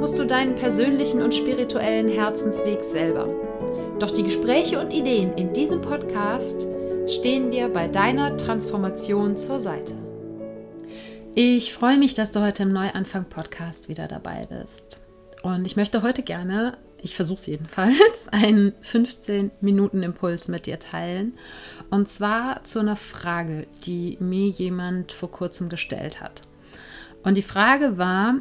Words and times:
musst 0.00 0.18
du 0.18 0.24
deinen 0.24 0.54
persönlichen 0.54 1.20
und 1.20 1.34
spirituellen 1.34 2.08
Herzensweg 2.08 2.82
selber. 2.82 3.28
Doch 3.98 4.10
die 4.10 4.22
Gespräche 4.22 4.80
und 4.80 4.94
Ideen 4.94 5.34
in 5.34 5.52
diesem 5.52 5.82
Podcast 5.82 6.66
stehen 7.06 7.50
dir 7.50 7.68
bei 7.68 7.86
deiner 7.86 8.34
Transformation 8.38 9.36
zur 9.36 9.60
Seite. 9.60 9.92
Ich 11.34 11.74
freue 11.74 11.98
mich, 11.98 12.14
dass 12.14 12.30
du 12.30 12.40
heute 12.40 12.62
im 12.62 12.72
Neuanfang-Podcast 12.72 13.90
wieder 13.90 14.08
dabei 14.08 14.46
bist. 14.46 15.02
Und 15.42 15.66
ich 15.66 15.76
möchte 15.76 16.00
heute 16.00 16.22
gerne, 16.22 16.78
ich 17.02 17.14
versuche 17.14 17.40
es 17.40 17.46
jedenfalls, 17.46 18.26
einen 18.30 18.72
15-Minuten-Impuls 18.82 20.48
mit 20.48 20.64
dir 20.64 20.78
teilen. 20.78 21.34
Und 21.90 22.08
zwar 22.08 22.64
zu 22.64 22.78
einer 22.78 22.96
Frage, 22.96 23.66
die 23.84 24.16
mir 24.18 24.48
jemand 24.48 25.12
vor 25.12 25.30
kurzem 25.30 25.68
gestellt 25.68 26.22
hat. 26.22 26.40
Und 27.22 27.36
die 27.36 27.42
Frage 27.42 27.98
war, 27.98 28.36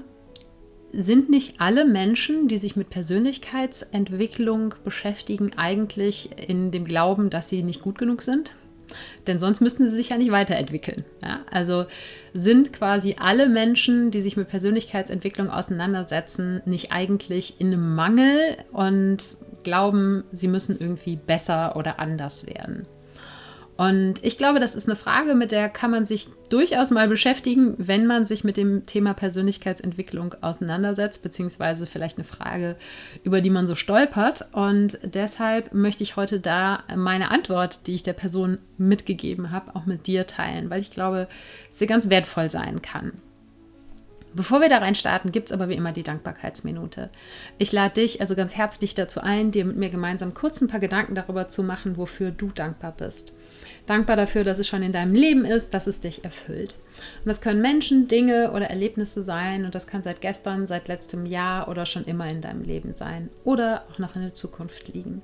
sind 0.91 1.29
nicht 1.29 1.61
alle 1.61 1.85
Menschen, 1.85 2.47
die 2.47 2.57
sich 2.57 2.75
mit 2.75 2.89
Persönlichkeitsentwicklung 2.89 4.75
beschäftigen, 4.83 5.51
eigentlich 5.57 6.29
in 6.47 6.71
dem 6.71 6.85
Glauben, 6.85 7.29
dass 7.29 7.49
sie 7.49 7.63
nicht 7.63 7.81
gut 7.81 7.97
genug 7.97 8.21
sind? 8.21 8.55
Denn 9.27 9.39
sonst 9.39 9.61
müssten 9.61 9.87
sie 9.87 9.95
sich 9.95 10.09
ja 10.09 10.17
nicht 10.17 10.31
weiterentwickeln. 10.31 11.03
Ja? 11.21 11.41
Also 11.51 11.85
sind 12.33 12.73
quasi 12.73 13.15
alle 13.19 13.47
Menschen, 13.47 14.11
die 14.11 14.21
sich 14.21 14.37
mit 14.37 14.47
Persönlichkeitsentwicklung 14.47 15.49
auseinandersetzen, 15.49 16.61
nicht 16.65 16.91
eigentlich 16.91 17.59
in 17.59 17.67
einem 17.67 17.95
Mangel 17.95 18.57
und 18.71 19.37
glauben, 19.63 20.23
sie 20.31 20.47
müssen 20.47 20.79
irgendwie 20.79 21.17
besser 21.17 21.75
oder 21.75 21.99
anders 21.99 22.47
werden. 22.47 22.87
Und 23.79 24.15
ich 24.25 24.37
glaube, 24.37 24.59
das 24.59 24.75
ist 24.75 24.89
eine 24.89 24.97
Frage, 24.97 25.35
mit 25.35 25.53
der 25.53 25.69
kann 25.69 25.89
man 25.89 26.05
sich 26.05 26.27
durchaus 26.49 26.91
mal 26.91 27.07
beschäftigen, 27.07 27.75
wenn 27.77 28.07
man 28.07 28.25
sich 28.25 28.43
mit 28.43 28.57
dem 28.57 28.85
Thema 28.85 29.13
Persönlichkeitsentwicklung 29.13 30.35
auseinandersetzt, 30.41 31.23
beziehungsweise 31.23 31.85
vielleicht 31.85 32.17
eine 32.17 32.25
Frage, 32.25 32.75
über 33.23 33.39
die 33.39 33.49
man 33.49 33.67
so 33.67 33.75
stolpert. 33.75 34.49
Und 34.51 34.99
deshalb 35.05 35.73
möchte 35.73 36.03
ich 36.03 36.17
heute 36.17 36.41
da 36.41 36.83
meine 36.93 37.31
Antwort, 37.31 37.87
die 37.87 37.95
ich 37.95 38.03
der 38.03 38.11
Person 38.11 38.57
mitgegeben 38.77 39.51
habe, 39.51 39.73
auch 39.77 39.85
mit 39.85 40.07
dir 40.07 40.27
teilen, 40.27 40.69
weil 40.69 40.81
ich 40.81 40.91
glaube, 40.91 41.29
sie 41.71 41.87
ganz 41.87 42.09
wertvoll 42.09 42.49
sein 42.49 42.81
kann. 42.81 43.13
Bevor 44.33 44.59
wir 44.59 44.67
da 44.67 44.79
rein 44.79 44.95
starten, 44.95 45.31
gibt 45.31 45.47
es 45.47 45.53
aber 45.53 45.69
wie 45.69 45.75
immer 45.75 45.93
die 45.93 46.03
Dankbarkeitsminute. 46.03 47.09
Ich 47.57 47.71
lade 47.71 47.93
dich 47.93 48.19
also 48.19 48.35
ganz 48.35 48.57
herzlich 48.57 48.93
dazu 48.93 49.21
ein, 49.21 49.51
dir 49.51 49.63
mit 49.63 49.77
mir 49.77 49.89
gemeinsam 49.89 50.33
kurz 50.33 50.59
ein 50.59 50.67
paar 50.67 50.81
Gedanken 50.81 51.15
darüber 51.15 51.47
zu 51.47 51.63
machen, 51.63 51.95
wofür 51.95 52.31
du 52.31 52.49
dankbar 52.53 52.91
bist 52.91 53.38
dankbar 53.89 54.15
dafür, 54.15 54.43
dass 54.43 54.59
es 54.59 54.67
schon 54.67 54.83
in 54.83 54.91
deinem 54.91 55.15
Leben 55.15 55.45
ist, 55.45 55.73
dass 55.73 55.87
es 55.87 55.99
dich 55.99 56.23
erfüllt. 56.23 56.77
Und 57.19 57.27
das 57.27 57.41
können 57.41 57.61
Menschen, 57.61 58.07
Dinge 58.07 58.51
oder 58.51 58.69
Erlebnisse 58.69 59.23
sein 59.23 59.65
und 59.65 59.75
das 59.75 59.87
kann 59.87 60.03
seit 60.03 60.21
gestern, 60.21 60.67
seit 60.67 60.87
letztem 60.87 61.25
Jahr 61.25 61.67
oder 61.67 61.85
schon 61.85 62.05
immer 62.05 62.27
in 62.29 62.41
deinem 62.41 62.63
Leben 62.63 62.95
sein 62.95 63.29
oder 63.43 63.85
auch 63.91 63.99
noch 63.99 64.15
in 64.15 64.21
der 64.21 64.33
Zukunft 64.33 64.93
liegen. 64.93 65.21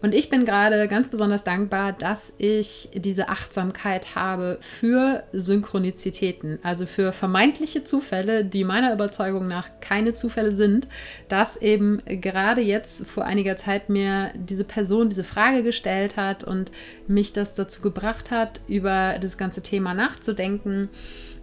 Und 0.00 0.14
ich 0.14 0.30
bin 0.30 0.44
gerade 0.44 0.86
ganz 0.86 1.08
besonders 1.08 1.42
dankbar, 1.42 1.92
dass 1.92 2.32
ich 2.38 2.88
diese 2.94 3.28
Achtsamkeit 3.28 4.14
habe 4.14 4.58
für 4.60 5.24
Synchronizitäten, 5.32 6.60
also 6.62 6.86
für 6.86 7.12
vermeintliche 7.12 7.82
Zufälle, 7.82 8.44
die 8.44 8.62
meiner 8.62 8.92
Überzeugung 8.92 9.48
nach 9.48 9.68
keine 9.80 10.14
Zufälle 10.14 10.52
sind, 10.52 10.86
dass 11.28 11.56
eben 11.56 11.98
gerade 12.06 12.60
jetzt 12.60 13.06
vor 13.06 13.24
einiger 13.24 13.56
Zeit 13.56 13.88
mir 13.88 14.30
diese 14.36 14.64
Person 14.64 15.08
diese 15.08 15.24
Frage 15.24 15.64
gestellt 15.64 16.16
hat 16.16 16.44
und 16.44 16.70
mich 17.08 17.32
das 17.32 17.56
dazu 17.56 17.82
gebracht 17.82 18.30
hat, 18.30 18.60
über 18.68 19.18
das 19.20 19.36
ganze 19.36 19.62
Thema 19.62 19.94
nachzudenken 19.94 20.90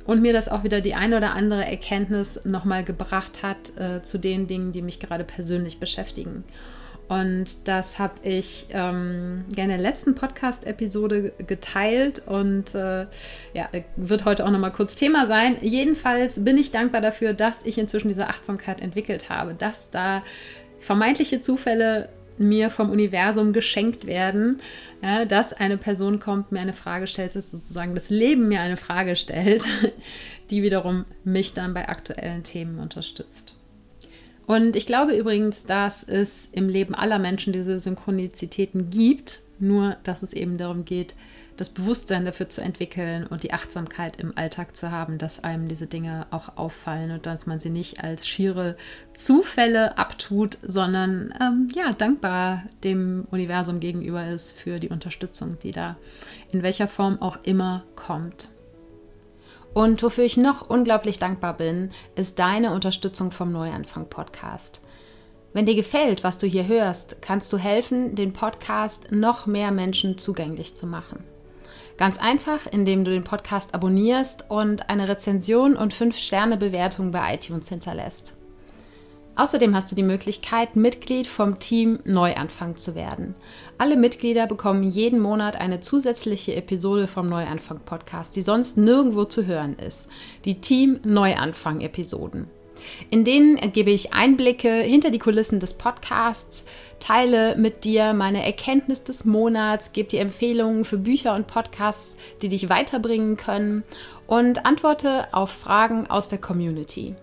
und 0.06 0.22
mir 0.22 0.32
das 0.32 0.48
auch 0.48 0.64
wieder 0.64 0.80
die 0.80 0.94
eine 0.94 1.18
oder 1.18 1.34
andere 1.34 1.66
Erkenntnis 1.66 2.46
nochmal 2.46 2.86
gebracht 2.86 3.44
hat 3.44 3.78
äh, 3.78 4.02
zu 4.02 4.18
den 4.18 4.48
Dingen, 4.48 4.72
die 4.72 4.82
mich 4.82 5.00
gerade 5.02 5.26
persönlich 5.26 5.80
beschäftigen. 5.80 6.46
Und 7.08 7.68
das 7.68 8.00
habe 8.00 8.16
ich 8.24 8.68
ähm, 8.72 9.46
ja 9.56 9.64
in 9.64 9.70
der 9.70 9.78
letzten 9.78 10.16
Podcast-Episode 10.16 11.34
geteilt 11.46 12.24
und 12.26 12.74
äh, 12.74 13.06
ja, 13.54 13.70
wird 13.96 14.26
heute 14.26 14.46
auch 14.46 14.50
nochmal 14.50 14.72
kurz 14.72 14.96
Thema 14.96 15.28
sein. 15.28 15.58
Jedenfalls 15.62 16.44
bin 16.44 16.58
ich 16.58 16.72
dankbar 16.72 17.02
dafür, 17.02 17.34
dass 17.34 17.64
ich 17.64 17.78
inzwischen 17.78 18.08
diese 18.08 18.28
Achtsamkeit 18.28 18.82
entwickelt 18.82 19.30
habe, 19.30 19.54
dass 19.54 19.92
da 19.92 20.24
vermeintliche 20.80 21.42
Zufälle 21.42 22.10
mir 22.38 22.70
vom 22.70 22.90
Universum 22.90 23.54
geschenkt 23.54 24.08
werden, 24.08 24.62
ja, 25.02 25.26
dass 25.26 25.54
eine 25.54 25.78
Person 25.78 26.20
kommt, 26.20 26.52
mir 26.52 26.60
eine 26.60 26.74
Frage 26.74 27.08
stellt, 27.08 27.36
dass 27.36 27.52
sozusagen 27.52 27.96
das 27.96 28.10
Leben 28.10 28.48
mir 28.48 28.62
eine 28.62 28.78
Frage 28.78 29.16
stellt, 29.16 29.64
die 30.50 30.64
wiederum 30.64 31.06
mich 31.24 31.54
dann 31.54 31.74
bei 31.74 31.88
aktuellen 31.88 32.44
Themen 32.44 32.80
unterstützt. 32.80 33.58
Und 34.48 34.76
ich 34.76 34.86
glaube 34.86 35.16
übrigens, 35.16 35.66
dass 35.66 36.04
es 36.04 36.48
im 36.52 36.70
Leben 36.70 36.94
aller 36.94 37.20
Menschen 37.20 37.54
diese 37.54 37.80
Synchronizitäten 37.80 38.90
gibt, 38.90 39.42
nur 39.60 39.98
dass 40.04 40.22
es 40.22 40.34
eben 40.34 40.58
darum 40.58 40.86
geht, 40.86 41.16
das 41.58 41.70
Bewusstsein 41.70 42.26
dafür 42.26 42.50
zu 42.50 42.62
entwickeln 42.62 43.26
und 43.28 43.44
die 43.44 43.54
Achtsamkeit 43.54 44.18
im 44.18 44.38
Alltag 44.38 44.76
zu 44.76 44.92
haben, 44.92 45.18
dass 45.18 45.44
einem 45.44 45.68
diese 45.68 45.88
Dinge 45.88 46.28
auch 46.32 46.58
auffallen 46.58 47.12
und 47.12 47.26
dass 47.26 47.46
man 47.46 47.60
sie 47.60 47.70
nicht 47.70 48.04
als 48.04 48.28
schiere 48.28 48.76
Zufälle 49.14 49.98
abtut, 49.98 50.58
sondern 50.64 51.34
ähm, 51.42 51.70
ja, 51.74 51.94
dankbar 51.94 52.64
dem 52.84 53.26
Universum 53.32 53.80
gegenüber 53.80 54.28
ist 54.28 54.58
für 54.58 54.80
die 54.80 54.90
Unterstützung, 54.90 55.58
die 55.64 55.72
da 55.72 55.96
in 56.52 56.62
welcher 56.62 56.90
Form 56.90 57.22
auch 57.22 57.38
immer 57.44 57.86
kommt. 57.96 58.50
Und 59.76 60.02
wofür 60.04 60.24
ich 60.24 60.38
noch 60.38 60.70
unglaublich 60.70 61.20
dankbar 61.20 61.58
bin, 61.58 61.92
ist 62.16 62.40
deine 62.40 62.72
Unterstützung 62.72 63.34
vom 63.34 63.52
Neuanfang 63.52 64.06
Podcast. 64.10 64.82
Wenn 65.52 65.66
dir 65.66 65.76
gefällt, 65.76 66.24
was 66.24 66.38
du 66.38 66.48
hier 66.48 66.66
hörst, 66.66 67.22
kannst 67.22 67.52
du 67.52 67.58
helfen, 67.58 68.16
den 68.16 68.32
Podcast 68.32 69.12
noch 69.12 69.48
mehr 69.48 69.72
Menschen 69.72 70.18
zugänglich 70.18 70.78
zu 70.78 70.88
machen. 70.88 71.26
Ganz 71.98 72.18
einfach, 72.18 72.68
indem 72.68 73.04
du 73.04 73.12
den 73.12 73.26
Podcast 73.26 73.76
abonnierst 73.76 74.50
und 74.50 74.90
eine 74.90 75.10
Rezension 75.10 75.76
und 75.76 75.94
5-Sterne-Bewertung 75.94 77.12
bei 77.12 77.36
iTunes 77.36 77.68
hinterlässt. 77.68 78.38
Außerdem 79.38 79.76
hast 79.76 79.92
du 79.92 79.96
die 79.96 80.04
Möglichkeit, 80.04 80.78
Mitglied 80.78 81.28
vom 81.28 81.60
Team 81.60 82.00
Neuanfang 82.06 82.78
zu 82.78 82.96
werden. 82.96 83.36
Alle 83.78 83.98
Mitglieder 83.98 84.48
bekommen 84.48 84.84
jeden 84.84 85.20
Monat 85.20 85.58
eine 85.58 85.82
zusätzliche 85.82 86.56
Episode 86.56 87.08
vom 87.08 87.28
Neuanfang 87.28 87.82
Podcast, 87.86 88.36
die 88.38 88.42
sonst 88.42 88.78
nirgendwo 88.78 89.26
zu 89.26 89.46
hören 89.46 89.78
ist. 89.78 90.08
Die 90.46 90.62
Team 90.62 91.00
Neuanfang 91.04 91.82
Episoden. 91.82 92.48
In 93.10 93.24
denen 93.24 93.58
gebe 93.74 93.92
ich 93.92 94.14
Einblicke 94.14 94.70
hinter 94.70 95.10
die 95.10 95.20
Kulissen 95.20 95.60
des 95.60 95.74
Podcasts, 95.74 96.66
teile 97.00 97.58
mit 97.58 97.84
dir 97.84 98.14
meine 98.14 98.46
Erkenntnis 98.46 99.04
des 99.04 99.26
Monats, 99.26 99.92
gebe 99.92 100.10
dir 100.10 100.22
Empfehlungen 100.22 100.86
für 100.86 100.98
Bücher 100.98 101.36
und 101.36 101.48
Podcasts, 101.48 102.16
die 102.42 102.50
dich 102.50 102.70
weiterbringen 102.70 103.38
können 103.38 103.84
und 104.28 104.66
antworte 104.66 105.34
auf 105.34 105.52
Fragen 105.52 106.08
aus 106.08 106.30
der 106.30 106.40
Community. 106.40 107.16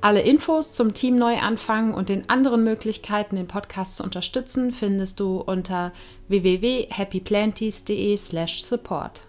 Alle 0.00 0.20
Infos 0.20 0.72
zum 0.72 0.94
Team 0.94 1.18
Neuanfang 1.18 1.92
und 1.92 2.08
den 2.08 2.30
anderen 2.30 2.62
Möglichkeiten, 2.62 3.34
den 3.34 3.48
Podcast 3.48 3.96
zu 3.96 4.04
unterstützen, 4.04 4.72
findest 4.72 5.18
du 5.18 5.40
unter 5.40 5.92
www.happyplanties.de/support. 6.28 9.22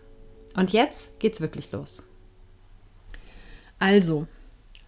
Und 0.55 0.71
jetzt 0.71 1.19
geht's 1.19 1.41
wirklich 1.41 1.71
los. 1.71 2.07
Also, 3.79 4.27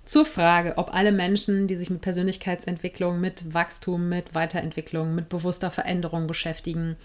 zur 0.05 0.25
Frage, 0.25 0.77
ob 0.77 0.93
alle 0.93 1.11
Menschen, 1.11 1.65
die 1.65 1.77
sich 1.77 1.89
mit 1.89 2.01
Persönlichkeitsentwicklung, 2.01 3.19
mit 3.19 3.51
Wachstum, 3.53 4.07
mit 4.07 4.35
Weiterentwicklung, 4.35 5.15
mit 5.15 5.29
bewusster 5.29 5.71
Veränderung 5.71 6.27
beschäftigen, 6.27 6.95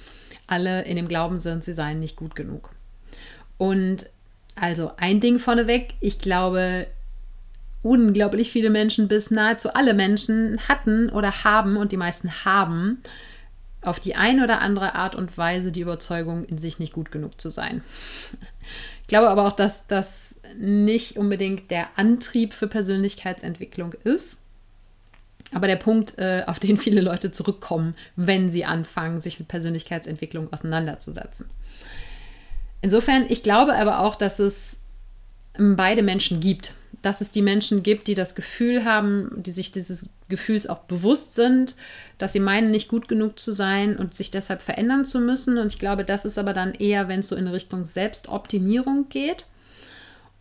alle 0.46 0.84
in 0.84 0.96
dem 0.96 1.08
Glauben 1.08 1.40
sind, 1.40 1.64
sie 1.64 1.75
seien 1.75 1.99
nicht 1.99 2.17
gut 2.17 2.34
genug. 2.34 2.73
Und 3.56 4.11
also 4.55 4.93
ein 4.96 5.20
Ding 5.20 5.38
vorneweg, 5.38 5.94
ich 6.00 6.19
glaube, 6.19 6.87
unglaublich 7.87 8.50
viele 8.50 8.71
Menschen 8.71 9.06
bis 9.06 9.31
nahezu 9.31 9.73
alle 9.73 9.94
Menschen 9.94 10.59
hatten 10.69 11.09
oder 11.09 11.44
haben 11.44 11.77
und 11.77 11.93
die 11.93 11.97
meisten 11.97 12.44
haben 12.44 12.99
auf 13.83 14.00
die 14.00 14.17
eine 14.17 14.43
oder 14.43 14.61
andere 14.61 14.97
Art 14.97 15.15
und 15.15 15.38
Weise 15.38 15.71
die 15.71 15.83
Überzeugung, 15.83 16.44
in 16.44 16.59
sich 16.59 16.81
nicht 16.81 16.93
gut 16.93 17.12
genug 17.12 17.41
zu 17.41 17.49
sein. 17.49 17.83
Ich 19.03 19.06
glaube 19.06 19.31
aber 19.31 19.47
auch, 19.47 19.53
dass 19.53 19.87
das 19.87 20.35
nicht 20.59 21.17
unbedingt 21.17 21.71
der 21.71 21.87
Antrieb 21.94 22.53
für 22.53 22.67
Persönlichkeitsentwicklung 22.67 23.93
ist. 24.03 24.38
aber 25.53 25.69
der 25.69 25.77
Punkt, 25.77 26.19
äh, 26.19 26.43
auf 26.49 26.59
den 26.59 26.77
viele 26.77 27.00
Leute 27.00 27.31
zurückkommen, 27.31 27.94
wenn 28.17 28.50
sie 28.50 28.65
anfangen, 28.65 29.21
sich 29.21 29.38
mit 29.38 29.47
Persönlichkeitsentwicklung 29.47 30.53
auseinanderzusetzen. 30.53 31.47
Insofern, 32.83 33.27
ich 33.29 33.44
glaube 33.44 33.77
aber 33.77 34.00
auch, 34.00 34.17
dass 34.17 34.41
es 34.41 34.81
beide 35.56 36.03
Menschen 36.03 36.41
gibt. 36.41 36.75
Dass 37.06 37.20
es 37.20 37.31
die 37.31 37.41
Menschen 37.43 37.85
gibt, 37.85 38.08
die 38.08 38.17
das 38.17 38.35
Gefühl 38.35 38.85
haben, 38.85 39.31
die 39.37 39.53
sich 39.53 39.70
dieses 39.70 40.08
Gefühls 40.29 40.69
auch 40.69 40.81
bewusst 40.81 41.35
sind, 41.35 41.76
dass 42.19 42.32
sie 42.32 42.41
meinen, 42.41 42.73
nicht 42.73 42.88
gut 42.88 43.06
genug 43.06 43.38
zu 43.38 43.53
sein 43.53 43.97
und 43.97 44.12
sich 44.12 44.32
deshalb 44.32 44.61
verändern 44.61 45.05
zu 45.05 45.20
müssen. 45.20 45.56
Und 45.56 45.73
ich 45.73 45.79
glaube, 45.79 46.05
das 46.05 46.25
ist 46.25 46.37
aber 46.37 46.53
dann 46.53 46.75
eher, 46.75 47.06
wenn 47.06 47.20
es 47.20 47.29
so 47.29 47.37
in 47.37 47.47
Richtung 47.47 47.85
Selbstoptimierung 47.85 49.08
geht. 49.08 49.47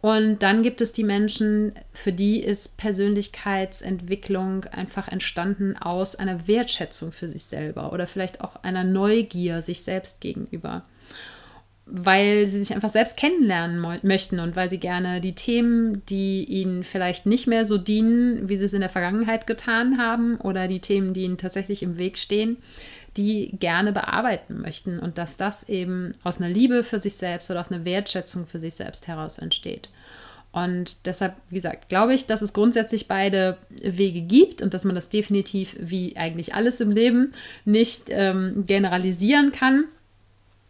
Und 0.01 0.41
dann 0.41 0.63
gibt 0.63 0.81
es 0.81 0.91
die 0.91 1.03
Menschen, 1.03 1.73
für 1.93 2.11
die 2.11 2.39
ist 2.39 2.77
Persönlichkeitsentwicklung 2.77 4.63
einfach 4.65 5.07
entstanden 5.07 5.77
aus 5.77 6.15
einer 6.15 6.47
Wertschätzung 6.47 7.11
für 7.11 7.29
sich 7.29 7.43
selber 7.43 7.93
oder 7.93 8.07
vielleicht 8.07 8.41
auch 8.41 8.63
einer 8.63 8.83
Neugier 8.83 9.61
sich 9.61 9.83
selbst 9.83 10.19
gegenüber 10.19 10.81
weil 11.87 12.47
sie 12.47 12.59
sich 12.59 12.73
einfach 12.73 12.89
selbst 12.89 13.15
kennenlernen 13.15 13.99
möchten 14.01 14.39
und 14.39 14.55
weil 14.55 14.69
sie 14.69 14.79
gerne 14.79 15.21
die 15.21 15.35
Themen, 15.35 16.03
die 16.07 16.43
ihnen 16.43 16.83
vielleicht 16.83 17.27
nicht 17.27 17.45
mehr 17.45 17.63
so 17.63 17.77
dienen, 17.77 18.49
wie 18.49 18.57
sie 18.57 18.65
es 18.65 18.73
in 18.73 18.81
der 18.81 18.89
Vergangenheit 18.89 19.45
getan 19.45 19.99
haben, 19.99 20.37
oder 20.37 20.67
die 20.67 20.79
Themen, 20.79 21.13
die 21.13 21.23
ihnen 21.23 21.37
tatsächlich 21.37 21.83
im 21.83 21.99
Weg 21.99 22.17
stehen, 22.17 22.57
die 23.17 23.51
gerne 23.59 23.93
bearbeiten 23.93 24.61
möchten 24.61 24.99
und 24.99 25.19
dass 25.19 25.37
das 25.37 25.69
eben 25.69 26.11
aus 26.23 26.37
einer 26.37 26.49
Liebe 26.49 26.83
für 26.83 26.99
sich 26.99 27.13
selbst 27.13 27.51
oder 27.51 27.61
aus 27.61 27.71
einer 27.71 27.85
Wertschätzung 27.85 28.47
für 28.47 28.59
sich 28.59 28.73
selbst 28.73 29.07
heraus 29.07 29.37
entsteht. 29.37 29.89
Und 30.51 31.05
deshalb, 31.05 31.35
wie 31.49 31.55
gesagt, 31.55 31.89
glaube 31.89 32.13
ich, 32.13 32.25
dass 32.25 32.41
es 32.41 32.53
grundsätzlich 32.53 33.07
beide 33.07 33.57
Wege 33.69 34.21
gibt 34.21 34.61
und 34.61 34.73
dass 34.73 34.85
man 34.85 34.95
das 34.95 35.09
definitiv, 35.09 35.75
wie 35.79 36.17
eigentlich 36.17 36.55
alles 36.55 36.79
im 36.79 36.91
Leben, 36.91 37.33
nicht 37.65 38.05
ähm, 38.09 38.63
generalisieren 38.65 39.51
kann 39.51 39.85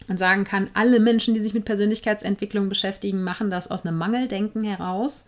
und 0.07 0.17
sagen 0.17 0.43
kann, 0.43 0.69
alle 0.73 0.99
Menschen, 0.99 1.33
die 1.33 1.41
sich 1.41 1.53
mit 1.53 1.65
Persönlichkeitsentwicklung 1.65 2.69
beschäftigen, 2.69 3.23
machen 3.23 3.49
das 3.49 3.69
aus 3.69 3.85
einem 3.85 3.97
Mangeldenken 3.97 4.63
heraus. 4.63 5.23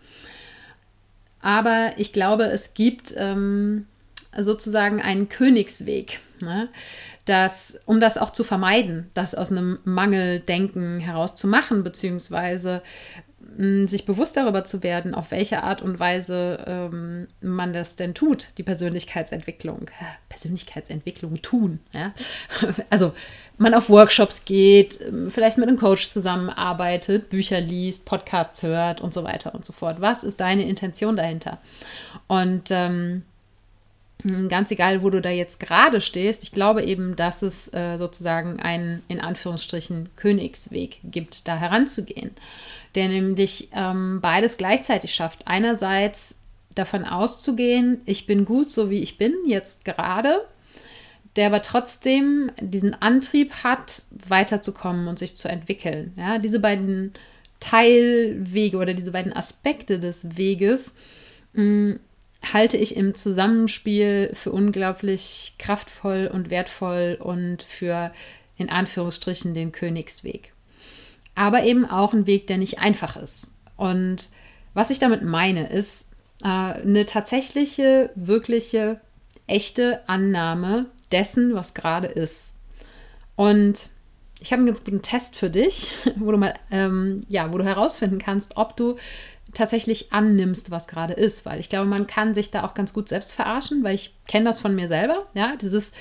Aber 1.41 1.93
ich 1.97 2.13
glaube, 2.13 2.45
es 2.45 2.73
gibt 2.73 3.13
ähm, 3.17 3.85
sozusagen 4.37 5.01
einen 5.01 5.29
Königsweg, 5.29 6.19
ne? 6.41 6.69
dass, 7.25 7.79
um 7.85 7.99
das 7.99 8.17
auch 8.17 8.31
zu 8.31 8.43
vermeiden, 8.43 9.09
das 9.13 9.35
aus 9.35 9.51
einem 9.51 9.79
Mangeldenken 9.83 10.99
heraus 10.99 11.35
zu 11.35 11.47
machen, 11.47 11.83
beziehungsweise 11.83 12.81
sich 13.57 14.05
bewusst 14.05 14.37
darüber 14.37 14.63
zu 14.65 14.83
werden, 14.83 15.15
auf 15.15 15.31
welche 15.31 15.63
Art 15.63 15.81
und 15.81 15.99
Weise 15.99 16.63
ähm, 16.67 17.27
man 17.41 17.73
das 17.73 17.95
denn 17.95 18.13
tut, 18.13 18.49
die 18.59 18.63
Persönlichkeitsentwicklung. 18.63 19.89
Persönlichkeitsentwicklung 20.29 21.41
tun. 21.41 21.79
Ja? 21.93 22.13
Also 22.89 23.13
man 23.57 23.73
auf 23.73 23.89
Workshops 23.89 24.45
geht, 24.45 24.99
ähm, 25.01 25.31
vielleicht 25.31 25.57
mit 25.57 25.67
einem 25.67 25.77
Coach 25.77 26.09
zusammenarbeitet, 26.09 27.29
Bücher 27.29 27.59
liest, 27.59 28.05
Podcasts 28.05 28.61
hört 28.61 29.01
und 29.01 29.13
so 29.13 29.23
weiter 29.23 29.55
und 29.55 29.65
so 29.65 29.73
fort. 29.73 30.01
Was 30.01 30.23
ist 30.23 30.39
deine 30.39 30.67
Intention 30.67 31.15
dahinter? 31.15 31.57
Und 32.27 32.69
ähm, 32.69 33.23
ganz 34.49 34.71
egal, 34.71 35.03
wo 35.03 35.09
du 35.09 35.21
da 35.21 35.29
jetzt 35.29 35.59
gerade 35.59 36.01
stehst, 36.01 36.43
ich 36.43 36.51
glaube 36.51 36.83
eben, 36.83 37.15
dass 37.15 37.43
es 37.43 37.71
äh, 37.73 37.97
sozusagen 37.97 38.59
einen 38.59 39.03
in 39.07 39.19
Anführungsstrichen 39.19 40.09
Königsweg 40.15 40.99
gibt, 41.03 41.47
da 41.47 41.55
heranzugehen 41.55 42.31
der 42.97 43.09
nämlich 43.09 43.69
ähm, 43.73 44.19
beides 44.21 44.57
gleichzeitig 44.57 45.13
schafft. 45.13 45.45
Einerseits 45.45 46.39
davon 46.73 47.05
auszugehen, 47.05 48.01
ich 48.05 48.25
bin 48.25 48.43
gut 48.43 48.71
so 48.71 48.89
wie 48.89 49.03
ich 49.03 49.19
bin, 49.19 49.33
jetzt 49.45 49.85
gerade, 49.85 50.43
der 51.35 51.45
aber 51.47 51.61
trotzdem 51.61 52.51
diesen 52.59 52.99
Antrieb 52.99 53.63
hat, 53.63 54.01
weiterzukommen 54.27 55.07
und 55.07 55.19
sich 55.19 55.35
zu 55.35 55.47
entwickeln. 55.47 56.13
Ja, 56.17 56.39
diese 56.39 56.59
beiden 56.59 57.13
Teilwege 57.59 58.77
oder 58.77 58.95
diese 58.95 59.11
beiden 59.11 59.33
Aspekte 59.33 59.99
des 59.99 60.35
Weges 60.35 60.95
mh, 61.53 61.63
mm, 61.63 61.99
halte 62.53 62.77
ich 62.77 62.95
im 62.95 63.15
Zusammenspiel 63.15 64.31
für 64.33 64.51
unglaublich 64.51 65.53
kraftvoll 65.59 66.29
und 66.31 66.49
wertvoll 66.49 67.17
und 67.19 67.63
für 67.63 68.11
in 68.57 68.69
Anführungsstrichen 68.69 69.53
den 69.53 69.71
Königsweg 69.71 70.53
aber 71.37 71.63
eben 71.63 71.85
auch 71.85 72.13
ein 72.13 72.25
Weg, 72.25 72.47
der 72.47 72.57
nicht 72.57 72.79
einfach 72.79 73.15
ist. 73.15 73.53
Und 73.77 74.29
was 74.73 74.89
ich 74.89 74.97
damit 74.97 75.21
meine, 75.23 75.69
ist 75.69 76.09
äh, 76.43 76.47
eine 76.47 77.05
tatsächliche, 77.05 78.09
wirkliche, 78.15 78.99
echte 79.45 80.01
Annahme 80.09 80.87
dessen, 81.11 81.53
was 81.53 81.75
gerade 81.75 82.07
ist. 82.07 82.53
Und 83.35 83.87
ich 84.39 84.51
habe 84.51 84.61
einen 84.61 84.65
ganz 84.65 84.83
guten 84.83 85.03
Test 85.03 85.35
für 85.35 85.51
dich, 85.51 85.91
wo 86.15 86.31
du 86.31 86.37
mal, 86.39 86.55
ähm, 86.71 87.21
ja, 87.29 87.53
wo 87.53 87.59
du 87.59 87.63
herausfinden 87.63 88.17
kannst, 88.17 88.57
ob 88.57 88.75
du 88.75 88.95
tatsächlich 89.57 90.13
annimmst, 90.13 90.71
was 90.71 90.87
gerade 90.87 91.13
ist, 91.13 91.45
weil 91.45 91.59
ich 91.59 91.69
glaube, 91.69 91.87
man 91.87 92.07
kann 92.07 92.33
sich 92.33 92.51
da 92.51 92.63
auch 92.63 92.73
ganz 92.73 92.93
gut 92.93 93.09
selbst 93.09 93.33
verarschen, 93.33 93.83
weil 93.83 93.95
ich 93.95 94.13
kenne 94.27 94.45
das 94.45 94.59
von 94.59 94.75
mir 94.75 94.87
selber, 94.87 95.25
ja, 95.33 95.55
dieses, 95.55 95.91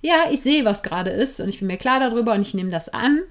ja, 0.00 0.30
ich 0.30 0.40
sehe, 0.40 0.64
was 0.64 0.82
gerade 0.82 1.10
ist 1.10 1.40
und 1.40 1.48
ich 1.48 1.58
bin 1.58 1.66
mir 1.66 1.76
klar 1.76 2.00
darüber 2.00 2.34
und 2.34 2.42
ich 2.42 2.54
nehme 2.54 2.70
das 2.70 2.88
an 2.88 3.22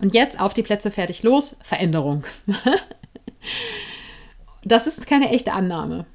und 0.00 0.14
jetzt 0.14 0.40
auf 0.40 0.54
die 0.54 0.62
Plätze 0.62 0.90
fertig 0.90 1.22
los, 1.22 1.56
Veränderung. 1.62 2.24
das 4.64 4.86
ist 4.86 5.06
keine 5.06 5.30
echte 5.30 5.52
Annahme. 5.52 6.06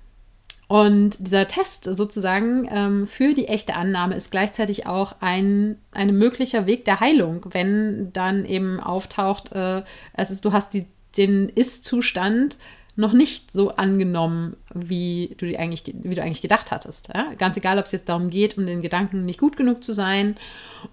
Und 0.68 1.18
dieser 1.20 1.48
Test 1.48 1.84
sozusagen 1.84 2.68
ähm, 2.72 3.06
für 3.06 3.36
die 3.36 3.48
echte 3.48 3.76
Annahme 3.76 4.16
ist 4.16 4.32
gleichzeitig 4.32 4.88
auch 4.88 5.16
ein, 5.20 5.78
ein 5.92 6.18
möglicher 6.18 6.66
Weg 6.66 6.86
der 6.86 7.00
Heilung, 7.00 7.46
wenn 7.52 8.12
dann 8.14 8.46
eben 8.46 8.80
auftaucht, 8.80 9.52
äh, 9.52 9.84
es 10.14 10.32
ist, 10.32 10.44
du 10.44 10.54
hast 10.54 10.74
die, 10.74 10.88
den 11.18 11.50
Ist-Zustand 11.50 12.58
noch 12.98 13.12
nicht 13.12 13.52
so 13.52 13.72
angenommen, 13.72 14.56
wie 14.74 15.36
du, 15.38 15.46
eigentlich, 15.58 15.84
wie 15.86 16.16
du 16.16 16.22
eigentlich 16.22 16.42
gedacht 16.42 16.72
hattest. 16.72 17.10
Ja? 17.14 17.34
Ganz 17.38 17.58
egal, 17.58 17.78
ob 17.78 17.86
es 17.86 17.92
jetzt 17.92 18.08
darum 18.08 18.30
geht, 18.30 18.58
um 18.58 18.66
den 18.66 18.82
Gedanken 18.82 19.26
nicht 19.26 19.40
gut 19.40 19.58
genug 19.58 19.84
zu 19.84 19.94
sein 19.94 20.36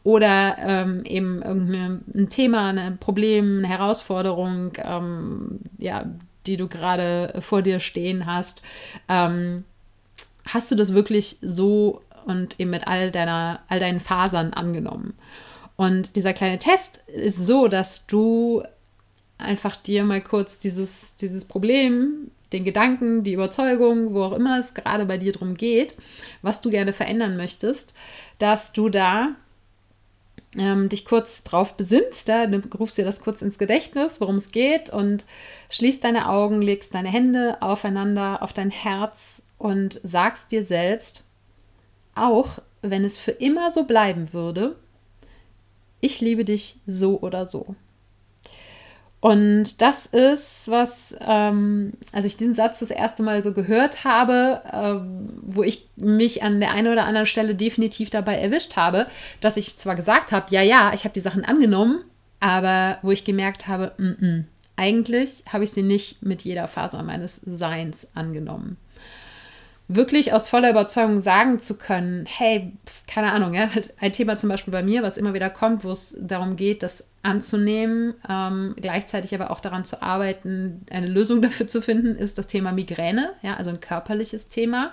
oder 0.02 0.56
ähm, 0.58 1.04
eben 1.04 1.42
irgendein 1.42 2.28
Thema, 2.28 2.68
ein 2.70 2.98
Problem, 2.98 3.58
eine 3.58 3.68
Herausforderung, 3.68 4.72
ähm, 4.78 5.60
ja, 5.78 6.06
die 6.46 6.56
du 6.56 6.66
gerade 6.66 7.34
vor 7.40 7.62
dir 7.62 7.78
stehen 7.78 8.26
hast. 8.26 8.62
Ähm, 9.08 9.64
hast 10.46 10.72
du 10.72 10.74
das 10.74 10.94
wirklich 10.94 11.36
so 11.40 12.00
und 12.24 12.58
eben 12.58 12.70
mit 12.70 12.88
all, 12.88 13.12
deiner, 13.12 13.60
all 13.68 13.78
deinen 13.78 14.00
Fasern 14.00 14.52
angenommen? 14.52 15.14
Und 15.76 16.16
dieser 16.16 16.32
kleine 16.32 16.58
Test 16.58 16.98
ist 17.08 17.46
so, 17.46 17.68
dass 17.68 18.06
du 18.06 18.64
einfach 19.38 19.76
dir 19.76 20.04
mal 20.04 20.20
kurz 20.20 20.58
dieses, 20.58 21.16
dieses 21.16 21.44
Problem, 21.44 22.30
den 22.52 22.64
Gedanken, 22.64 23.24
die 23.24 23.32
Überzeugung, 23.32 24.14
wo 24.14 24.22
auch 24.22 24.32
immer 24.32 24.58
es 24.58 24.74
gerade 24.74 25.06
bei 25.06 25.18
dir 25.18 25.32
drum 25.32 25.54
geht, 25.54 25.94
was 26.42 26.60
du 26.60 26.70
gerne 26.70 26.92
verändern 26.92 27.36
möchtest, 27.36 27.94
dass 28.38 28.72
du 28.72 28.88
da 28.88 29.34
ähm, 30.58 30.88
dich 30.88 31.04
kurz 31.04 31.42
drauf 31.44 31.76
besinnst, 31.76 32.28
da 32.28 32.46
du 32.46 32.60
rufst 32.76 32.98
dir 32.98 33.04
das 33.04 33.20
kurz 33.20 33.42
ins 33.42 33.58
Gedächtnis, 33.58 34.20
worum 34.20 34.36
es 34.36 34.52
geht 34.52 34.90
und 34.90 35.24
schließt 35.70 36.04
deine 36.04 36.28
Augen, 36.28 36.60
legst 36.60 36.94
deine 36.94 37.08
Hände 37.08 37.60
aufeinander 37.62 38.42
auf 38.42 38.52
dein 38.52 38.70
Herz 38.70 39.42
und 39.58 40.00
sagst 40.02 40.52
dir 40.52 40.62
selbst, 40.62 41.24
auch 42.14 42.58
wenn 42.82 43.04
es 43.04 43.16
für 43.16 43.30
immer 43.30 43.70
so 43.70 43.84
bleiben 43.84 44.32
würde, 44.32 44.76
ich 46.00 46.20
liebe 46.20 46.44
dich 46.44 46.76
so 46.86 47.20
oder 47.20 47.46
so. 47.46 47.74
Und 49.22 49.80
das 49.80 50.06
ist 50.06 50.68
was, 50.68 51.14
ähm, 51.24 51.92
als 52.10 52.26
ich 52.26 52.36
diesen 52.36 52.56
Satz 52.56 52.80
das 52.80 52.90
erste 52.90 53.22
Mal 53.22 53.44
so 53.44 53.52
gehört 53.52 54.02
habe, 54.02 54.60
ähm, 54.72 55.28
wo 55.42 55.62
ich 55.62 55.88
mich 55.94 56.42
an 56.42 56.58
der 56.58 56.72
einen 56.72 56.92
oder 56.92 57.06
anderen 57.06 57.28
Stelle 57.28 57.54
definitiv 57.54 58.10
dabei 58.10 58.38
erwischt 58.38 58.74
habe, 58.74 59.06
dass 59.40 59.56
ich 59.56 59.76
zwar 59.76 59.94
gesagt 59.94 60.32
habe, 60.32 60.46
ja, 60.50 60.60
ja, 60.60 60.90
ich 60.92 61.04
habe 61.04 61.14
die 61.14 61.20
Sachen 61.20 61.44
angenommen, 61.44 62.02
aber 62.40 62.98
wo 63.02 63.12
ich 63.12 63.24
gemerkt 63.24 63.68
habe, 63.68 63.92
m 63.96 64.16
-m, 64.20 64.44
eigentlich 64.74 65.44
habe 65.52 65.62
ich 65.62 65.70
sie 65.70 65.84
nicht 65.84 66.24
mit 66.24 66.42
jeder 66.42 66.66
Faser 66.66 67.04
meines 67.04 67.40
Seins 67.44 68.08
angenommen 68.14 68.76
wirklich 69.88 70.32
aus 70.32 70.48
voller 70.48 70.70
Überzeugung 70.70 71.20
sagen 71.20 71.58
zu 71.58 71.76
können, 71.76 72.24
hey, 72.26 72.72
keine 73.06 73.32
Ahnung, 73.32 73.54
ja, 73.54 73.68
ein 74.00 74.12
Thema 74.12 74.36
zum 74.36 74.48
Beispiel 74.48 74.72
bei 74.72 74.82
mir, 74.82 75.02
was 75.02 75.16
immer 75.16 75.34
wieder 75.34 75.50
kommt, 75.50 75.84
wo 75.84 75.90
es 75.90 76.18
darum 76.20 76.56
geht, 76.56 76.82
das 76.82 77.08
anzunehmen, 77.22 78.14
ähm, 78.28 78.74
gleichzeitig 78.80 79.34
aber 79.34 79.50
auch 79.50 79.60
daran 79.60 79.84
zu 79.84 80.02
arbeiten, 80.02 80.84
eine 80.90 81.06
Lösung 81.06 81.42
dafür 81.42 81.66
zu 81.66 81.82
finden, 81.82 82.16
ist 82.16 82.38
das 82.38 82.46
Thema 82.46 82.72
Migräne, 82.72 83.32
ja, 83.42 83.56
also 83.56 83.70
ein 83.70 83.80
körperliches 83.80 84.48
Thema, 84.48 84.92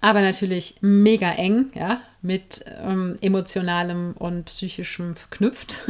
aber 0.00 0.20
natürlich 0.20 0.76
mega 0.80 1.30
eng, 1.32 1.70
ja, 1.74 2.00
mit 2.22 2.64
ähm, 2.82 3.16
emotionalem 3.20 4.14
und 4.18 4.44
psychischem 4.46 5.16
verknüpft. 5.16 5.82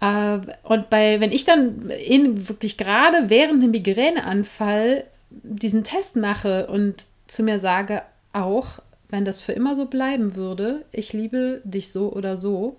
Äh, 0.00 0.40
und 0.64 0.90
bei, 0.90 1.20
wenn 1.20 1.32
ich 1.32 1.44
dann 1.44 1.88
in, 1.90 2.48
wirklich 2.48 2.76
gerade 2.76 3.30
während 3.30 3.62
dem 3.62 3.70
Migräneanfall 3.70 5.04
diesen 5.42 5.84
Test 5.84 6.16
mache 6.16 6.66
und 6.66 7.06
zu 7.26 7.42
mir 7.42 7.60
sage, 7.60 8.02
auch 8.32 8.80
wenn 9.08 9.24
das 9.24 9.40
für 9.40 9.52
immer 9.52 9.76
so 9.76 9.86
bleiben 9.86 10.34
würde, 10.34 10.84
ich 10.92 11.12
liebe 11.12 11.60
dich 11.64 11.92
so 11.92 12.12
oder 12.12 12.36
so, 12.36 12.78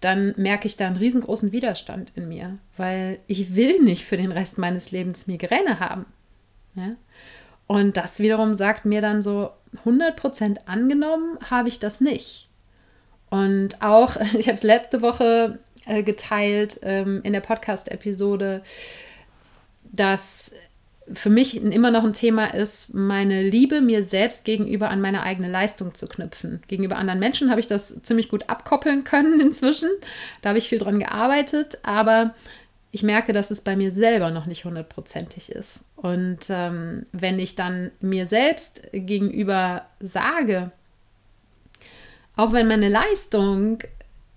dann 0.00 0.34
merke 0.36 0.66
ich 0.66 0.76
da 0.76 0.86
einen 0.86 0.96
riesengroßen 0.96 1.52
Widerstand 1.52 2.12
in 2.16 2.28
mir, 2.28 2.58
weil 2.76 3.20
ich 3.26 3.54
will 3.54 3.80
nicht 3.80 4.04
für 4.04 4.16
den 4.16 4.32
Rest 4.32 4.58
meines 4.58 4.90
Lebens 4.90 5.26
Migräne 5.26 5.80
haben. 5.80 6.06
Ja? 6.74 6.96
Und 7.66 7.96
das 7.96 8.18
wiederum 8.18 8.54
sagt 8.54 8.84
mir 8.84 9.00
dann 9.00 9.22
so, 9.22 9.50
100% 9.84 10.66
angenommen 10.66 11.38
habe 11.48 11.68
ich 11.68 11.78
das 11.78 12.00
nicht. 12.00 12.48
Und 13.30 13.80
auch, 13.80 14.16
ich 14.38 14.48
habe 14.48 14.56
es 14.56 14.62
letzte 14.62 15.02
Woche 15.02 15.58
äh, 15.86 16.02
geteilt 16.02 16.80
ähm, 16.82 17.20
in 17.22 17.32
der 17.32 17.40
Podcast-Episode, 17.40 18.62
dass 19.84 20.52
für 21.12 21.30
mich 21.30 21.56
immer 21.56 21.90
noch 21.90 22.04
ein 22.04 22.12
Thema 22.12 22.54
ist, 22.54 22.94
meine 22.94 23.42
Liebe 23.42 23.80
mir 23.80 24.04
selbst 24.04 24.44
gegenüber 24.44 24.90
an 24.90 25.00
meine 25.00 25.22
eigene 25.22 25.50
Leistung 25.50 25.94
zu 25.94 26.06
knüpfen. 26.06 26.62
Gegenüber 26.68 26.96
anderen 26.96 27.20
Menschen 27.20 27.50
habe 27.50 27.60
ich 27.60 27.66
das 27.66 28.02
ziemlich 28.02 28.28
gut 28.28 28.48
abkoppeln 28.48 29.04
können 29.04 29.40
inzwischen. 29.40 29.90
Da 30.40 30.50
habe 30.50 30.58
ich 30.58 30.68
viel 30.68 30.78
dran 30.78 30.98
gearbeitet, 30.98 31.78
aber 31.82 32.34
ich 32.90 33.02
merke, 33.02 33.32
dass 33.32 33.50
es 33.50 33.62
bei 33.62 33.74
mir 33.74 33.90
selber 33.90 34.30
noch 34.30 34.46
nicht 34.46 34.64
hundertprozentig 34.64 35.50
ist. 35.50 35.80
Und 35.96 36.40
ähm, 36.50 37.06
wenn 37.12 37.38
ich 37.38 37.54
dann 37.54 37.90
mir 38.00 38.26
selbst 38.26 38.82
gegenüber 38.92 39.86
sage, 40.00 40.72
auch 42.36 42.52
wenn 42.52 42.68
meine 42.68 42.88
Leistung 42.88 43.78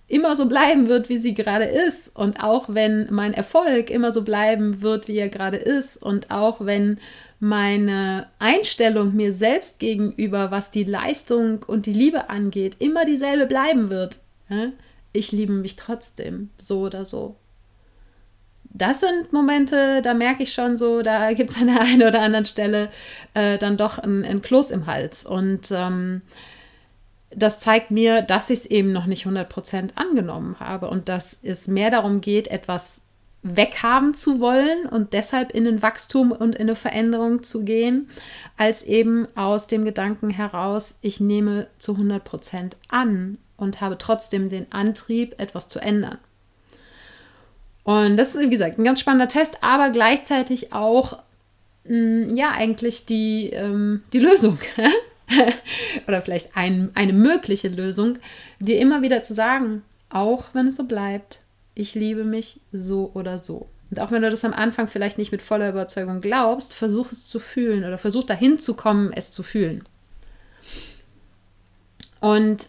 immer 0.07 0.35
so 0.35 0.47
bleiben 0.47 0.87
wird, 0.87 1.09
wie 1.09 1.17
sie 1.17 1.33
gerade 1.33 1.65
ist 1.65 2.15
und 2.15 2.43
auch 2.43 2.65
wenn 2.69 3.07
mein 3.11 3.33
Erfolg 3.33 3.89
immer 3.89 4.11
so 4.11 4.21
bleiben 4.21 4.81
wird, 4.81 5.07
wie 5.07 5.17
er 5.17 5.29
gerade 5.29 5.57
ist 5.57 5.97
und 5.97 6.29
auch 6.29 6.63
wenn 6.63 6.99
meine 7.39 8.27
Einstellung 8.39 9.15
mir 9.15 9.33
selbst 9.33 9.79
gegenüber, 9.79 10.51
was 10.51 10.71
die 10.71 10.83
Leistung 10.83 11.63
und 11.63 11.85
die 11.85 11.93
Liebe 11.93 12.29
angeht, 12.29 12.77
immer 12.79 13.05
dieselbe 13.05 13.45
bleiben 13.45 13.89
wird. 13.89 14.19
Ich 15.11 15.31
liebe 15.31 15.53
mich 15.53 15.75
trotzdem, 15.75 16.49
so 16.57 16.81
oder 16.81 17.05
so. 17.05 17.35
Das 18.63 18.99
sind 18.99 19.31
Momente, 19.31 20.01
da 20.01 20.13
merke 20.13 20.43
ich 20.43 20.53
schon 20.53 20.75
so, 20.75 21.01
da 21.01 21.31
gibt 21.33 21.51
es 21.51 21.57
an 21.57 21.67
der 21.67 21.81
einen 21.81 22.03
oder 22.03 22.21
anderen 22.21 22.45
Stelle 22.45 22.89
äh, 23.33 23.57
dann 23.57 23.77
doch 23.77 23.97
ein, 23.97 24.41
Kloß 24.41 24.71
im 24.71 24.85
Hals. 24.85 25.25
Und 25.25 25.71
ähm, 25.71 26.21
das 27.35 27.59
zeigt 27.59 27.91
mir, 27.91 28.21
dass 28.21 28.49
ich 28.49 28.59
es 28.59 28.65
eben 28.65 28.91
noch 28.91 29.05
nicht 29.05 29.25
100% 29.25 29.95
angenommen 29.95 30.59
habe 30.59 30.89
und 30.89 31.09
dass 31.09 31.37
es 31.43 31.67
mehr 31.67 31.91
darum 31.91 32.21
geht, 32.21 32.47
etwas 32.47 33.03
weghaben 33.43 34.15
zu 34.15 34.39
wollen 34.39 34.87
und 34.87 35.13
deshalb 35.13 35.51
in 35.51 35.67
ein 35.67 35.81
Wachstum 35.83 36.31
und 36.31 36.55
in 36.55 36.61
eine 36.61 36.75
Veränderung 36.75 37.43
zu 37.43 37.63
gehen, 37.63 38.09
als 38.57 38.81
eben 38.81 39.27
aus 39.35 39.67
dem 39.67 39.85
Gedanken 39.85 40.31
heraus, 40.31 40.97
ich 41.01 41.19
nehme 41.19 41.67
zu 41.77 41.93
100% 41.93 42.71
an 42.87 43.37
und 43.55 43.81
habe 43.81 43.99
trotzdem 43.99 44.49
den 44.49 44.71
Antrieb, 44.71 45.35
etwas 45.37 45.67
zu 45.67 45.79
ändern. 45.79 46.17
Und 47.83 48.17
das 48.17 48.33
ist, 48.33 48.41
wie 48.41 48.49
gesagt, 48.49 48.79
ein 48.79 48.83
ganz 48.83 48.99
spannender 48.99 49.27
Test, 49.27 49.59
aber 49.61 49.91
gleichzeitig 49.91 50.73
auch, 50.73 51.19
mh, 51.83 52.31
mm, 52.31 52.35
ja, 52.35 52.49
eigentlich 52.49 53.05
die, 53.05 53.51
ähm, 53.51 54.03
die 54.11 54.19
Lösung. 54.19 54.57
oder 56.07 56.21
vielleicht 56.21 56.55
ein, 56.55 56.91
eine 56.93 57.13
mögliche 57.13 57.69
Lösung, 57.69 58.19
dir 58.59 58.79
immer 58.79 59.01
wieder 59.01 59.23
zu 59.23 59.33
sagen, 59.33 59.83
auch 60.09 60.53
wenn 60.53 60.67
es 60.67 60.75
so 60.75 60.85
bleibt, 60.85 61.39
ich 61.73 61.95
liebe 61.95 62.23
mich 62.23 62.61
so 62.71 63.11
oder 63.13 63.37
so. 63.37 63.67
Und 63.91 63.99
auch 63.99 64.11
wenn 64.11 64.21
du 64.21 64.29
das 64.29 64.45
am 64.45 64.53
Anfang 64.53 64.87
vielleicht 64.87 65.17
nicht 65.17 65.31
mit 65.31 65.41
voller 65.41 65.69
Überzeugung 65.69 66.21
glaubst, 66.21 66.73
versuch 66.73 67.11
es 67.11 67.25
zu 67.25 67.39
fühlen 67.39 67.83
oder 67.83 67.97
versuch 67.97 68.23
dahin 68.23 68.59
zu 68.59 68.73
kommen, 68.73 69.11
es 69.13 69.31
zu 69.31 69.43
fühlen. 69.43 69.83
Und 72.19 72.67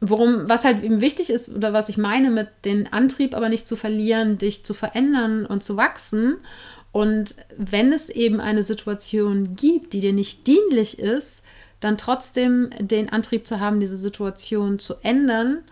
worum, 0.00 0.48
was 0.48 0.64
halt 0.64 0.82
eben 0.82 1.00
wichtig 1.00 1.30
ist 1.30 1.54
oder 1.54 1.72
was 1.72 1.88
ich 1.88 1.98
meine 1.98 2.30
mit 2.30 2.48
den 2.64 2.92
Antrieb 2.92 3.34
aber 3.34 3.48
nicht 3.48 3.66
zu 3.66 3.76
verlieren, 3.76 4.38
dich 4.38 4.64
zu 4.64 4.72
verändern 4.74 5.44
und 5.44 5.62
zu 5.62 5.76
wachsen. 5.76 6.38
Und 6.92 7.34
wenn 7.56 7.92
es 7.92 8.08
eben 8.08 8.40
eine 8.40 8.62
Situation 8.62 9.56
gibt, 9.56 9.92
die 9.92 10.00
dir 10.00 10.12
nicht 10.12 10.46
dienlich 10.46 10.98
ist, 10.98 11.42
dann 11.80 11.98
trotzdem 11.98 12.70
den 12.80 13.08
Antrieb 13.10 13.46
zu 13.46 13.60
haben, 13.60 13.80
diese 13.80 13.96
Situation 13.96 14.78
zu 14.78 14.94
ändern 15.02 15.64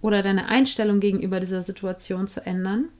oder 0.00 0.22
deine 0.22 0.48
Einstellung 0.48 1.00
gegenüber 1.00 1.40
dieser 1.40 1.62
Situation 1.62 2.26
zu 2.26 2.44
ändern, 2.44 2.90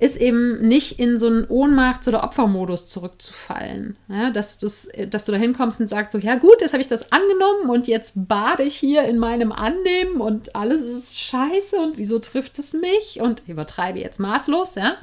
ist 0.00 0.16
eben 0.16 0.60
nicht 0.60 1.00
in 1.00 1.18
so 1.18 1.26
einen 1.26 1.44
Ohnmachts- 1.46 2.06
oder 2.06 2.22
Opfermodus 2.22 2.86
zurückzufallen. 2.86 3.96
Ja, 4.08 4.30
dass, 4.30 4.58
das, 4.58 4.88
dass 5.08 5.24
du 5.24 5.32
da 5.32 5.38
hinkommst 5.38 5.80
und 5.80 5.88
sagst 5.88 6.12
so, 6.12 6.18
ja 6.18 6.36
gut, 6.36 6.60
jetzt 6.60 6.72
habe 6.72 6.80
ich 6.80 6.88
das 6.88 7.10
angenommen 7.10 7.68
und 7.68 7.88
jetzt 7.88 8.12
bade 8.14 8.62
ich 8.62 8.76
hier 8.76 9.04
in 9.04 9.18
meinem 9.18 9.50
Annehmen 9.50 10.20
und 10.20 10.54
alles 10.54 10.82
ist 10.82 11.18
scheiße 11.18 11.76
und 11.76 11.98
wieso 11.98 12.20
trifft 12.20 12.58
es 12.60 12.74
mich? 12.74 13.20
Und 13.20 13.42
übertreibe 13.48 13.98
jetzt 13.98 14.20
maßlos, 14.20 14.76
ja. 14.76 14.96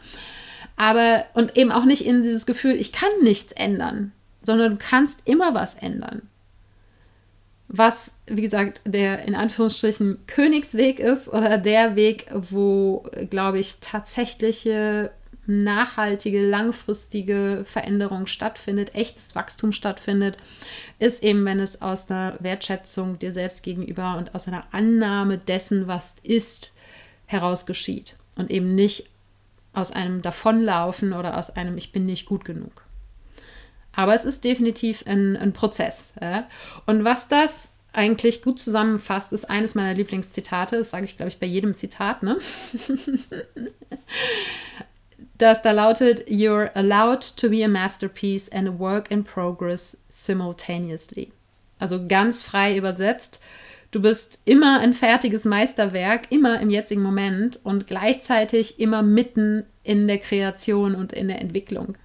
Aber, 0.77 1.25
und 1.33 1.57
eben 1.57 1.71
auch 1.71 1.85
nicht 1.85 2.05
in 2.05 2.23
dieses 2.23 2.45
Gefühl, 2.45 2.73
ich 2.73 2.91
kann 2.93 3.09
nichts 3.21 3.51
ändern, 3.51 4.13
sondern 4.43 4.71
du 4.71 4.77
kannst 4.77 5.21
immer 5.25 5.53
was 5.53 5.75
ändern 5.75 6.21
was, 7.67 8.15
wie 8.27 8.41
gesagt, 8.41 8.81
der 8.85 9.25
in 9.25 9.35
Anführungsstrichen 9.35 10.19
Königsweg 10.27 10.99
ist 10.99 11.27
oder 11.29 11.57
der 11.57 11.95
Weg, 11.95 12.27
wo, 12.31 13.05
glaube 13.29 13.59
ich, 13.59 13.77
tatsächliche 13.79 15.11
nachhaltige, 15.47 16.41
langfristige 16.47 17.63
Veränderung 17.65 18.27
stattfindet, 18.27 18.95
echtes 18.95 19.35
Wachstum 19.35 19.71
stattfindet, 19.71 20.37
ist 20.99 21.23
eben, 21.23 21.45
wenn 21.45 21.59
es 21.59 21.81
aus 21.81 22.09
einer 22.09 22.37
Wertschätzung 22.39 23.19
dir 23.19 23.31
selbst 23.31 23.63
gegenüber 23.63 24.17
und 24.17 24.33
aus 24.33 24.47
einer 24.47 24.65
Annahme 24.71 25.37
dessen, 25.37 25.87
was 25.87 26.15
ist, 26.23 26.73
heraus 27.27 27.65
geschieht 27.65 28.17
und 28.35 28.51
eben 28.51 28.75
nicht 28.75 29.09
aus 29.73 29.91
einem 29.91 30.21
Davonlaufen 30.21 31.13
oder 31.13 31.37
aus 31.37 31.49
einem 31.49 31.77
Ich 31.77 31.91
bin 31.91 32.05
nicht 32.05 32.25
gut 32.25 32.45
genug. 32.45 32.84
Aber 33.95 34.13
es 34.13 34.25
ist 34.25 34.43
definitiv 34.43 35.03
ein, 35.07 35.37
ein 35.37 35.53
Prozess. 35.53 36.13
Ja? 36.21 36.47
Und 36.85 37.03
was 37.03 37.27
das 37.27 37.75
eigentlich 37.93 38.41
gut 38.41 38.59
zusammenfasst, 38.59 39.31
ist 39.33 39.49
eines 39.49 39.75
meiner 39.75 39.93
Lieblingszitate. 39.93 40.77
Das 40.77 40.89
sage 40.89 41.05
ich, 41.05 41.15
glaube 41.15 41.29
ich, 41.29 41.39
bei 41.39 41.47
jedem 41.47 41.73
Zitat. 41.73 42.23
Ne? 42.23 42.37
das 45.37 45.61
da 45.61 45.71
lautet: 45.71 46.27
You're 46.27 46.73
allowed 46.75 47.37
to 47.37 47.49
be 47.49 47.63
a 47.63 47.69
masterpiece 47.69 48.51
and 48.51 48.67
a 48.67 48.79
work 48.79 49.09
in 49.11 49.23
progress 49.23 50.03
simultaneously. 50.09 51.31
Also 51.79 52.05
ganz 52.07 52.43
frei 52.43 52.77
übersetzt. 52.77 53.41
Du 53.91 54.01
bist 54.01 54.39
immer 54.43 54.79
ein 54.79 54.93
fertiges 54.93 55.45
Meisterwerk, 55.45 56.29
immer 56.29 56.59
im 56.59 56.69
jetzigen 56.69 57.01
Moment 57.01 57.59
und 57.63 57.87
gleichzeitig 57.87 58.77
immer 58.79 59.03
mitten 59.03 59.65
in 59.83 60.07
der 60.07 60.17
Kreation 60.17 60.95
und 60.95 61.13
in 61.13 61.29
der 61.29 61.39
Entwicklung. 61.39 61.97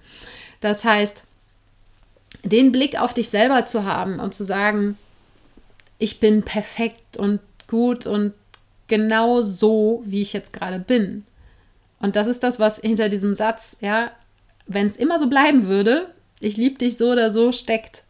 Das 0.61 0.85
heißt, 0.85 1.25
den 2.43 2.71
Blick 2.71 2.99
auf 2.99 3.13
dich 3.13 3.29
selber 3.29 3.65
zu 3.65 3.85
haben 3.85 4.19
und 4.19 4.33
zu 4.33 4.43
sagen, 4.43 4.97
ich 5.99 6.19
bin 6.19 6.43
perfekt 6.43 7.17
und 7.17 7.39
gut 7.67 8.05
und 8.05 8.33
genau 8.87 9.41
so, 9.41 10.03
wie 10.05 10.21
ich 10.21 10.33
jetzt 10.33 10.53
gerade 10.53 10.79
bin. 10.79 11.25
Und 11.99 12.15
das 12.15 12.27
ist 12.27 12.43
das, 12.43 12.59
was 12.59 12.79
hinter 12.79 13.09
diesem 13.09 13.35
Satz, 13.35 13.77
ja, 13.79 14.11
wenn 14.65 14.87
es 14.87 14.97
immer 14.97 15.19
so 15.19 15.27
bleiben 15.27 15.67
würde, 15.67 16.09
ich 16.39 16.57
liebe 16.57 16.77
dich 16.77 16.97
so 16.97 17.11
oder 17.11 17.29
so, 17.29 17.51
steckt. 17.51 18.03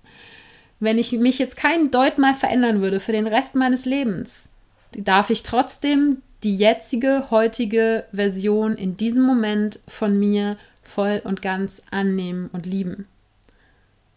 Wenn 0.80 0.98
ich 0.98 1.12
mich 1.12 1.38
jetzt 1.38 1.58
keinen 1.58 1.92
Deut 1.92 2.18
mal 2.18 2.34
verändern 2.34 2.82
würde 2.82 3.00
für 3.00 3.12
den 3.12 3.28
Rest 3.28 3.56
meines 3.56 3.86
Lebens, 3.86 4.50
darf 4.94 5.30
ich 5.30 5.44
trotzdem 5.44 6.22
die 6.44 6.56
jetzige, 6.56 7.30
heutige 7.30 8.06
Version 8.12 8.76
in 8.76 8.98
diesem 8.98 9.24
Moment 9.24 9.80
von 9.88 10.18
mir 10.20 10.58
voll 10.82 11.22
und 11.24 11.42
ganz 11.42 11.84
annehmen 11.92 12.50
und 12.52 12.66
lieben. 12.66 13.08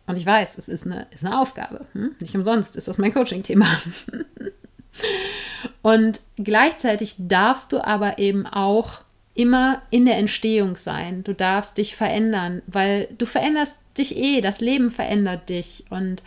Und 0.07 0.17
ich 0.17 0.27
weiß, 0.27 0.59
es 0.59 0.69
ist 0.69 0.87
eine, 0.87 1.07
ist 1.11 1.25
eine 1.25 1.39
Aufgabe. 1.39 1.87
Hm? 1.93 2.15
Nicht 2.21 2.35
umsonst 2.35 2.77
ist 2.77 2.89
das 2.89 2.99
mein 2.99 3.13
Coaching-Thema. 3.13 3.67
und 5.83 6.21
gleichzeitig 6.37 7.17
darfst 7.19 7.73
du 7.73 7.85
aber 7.85 8.19
eben 8.19 8.47
auch 8.47 9.03
immer 9.35 9.83
in 9.91 10.05
der 10.05 10.17
Entstehung 10.17 10.77
sein. 10.77 11.25
Du 11.25 11.35
darfst 11.35 11.79
dich 11.79 11.97
verändern, 11.97 12.63
weil 12.67 13.09
du 13.19 13.27
veränderst 13.27 13.81
dich 13.99 14.17
eh, 14.17 14.41
das 14.41 14.61
Leben 14.61 14.91
verändert 14.91 15.49
dich 15.49 15.85
und 15.91 16.23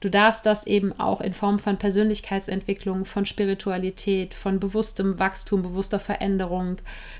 du 0.00 0.10
darfst 0.10 0.44
das 0.46 0.66
eben 0.66 0.98
auch 0.98 1.20
in 1.20 1.34
Form 1.34 1.58
von 1.58 1.76
Persönlichkeitsentwicklung, 1.76 3.04
von 3.04 3.26
Spiritualität, 3.26 4.34
von 4.34 4.58
bewusstem 4.58 5.18
Wachstum, 5.18 5.62
bewusster 5.62 6.00
Veränderung, 6.00 6.78